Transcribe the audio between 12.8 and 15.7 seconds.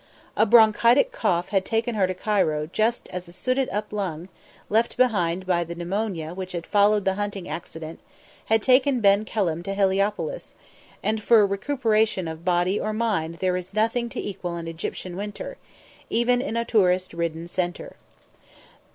mind there is nothing to equal an Egyptian winter,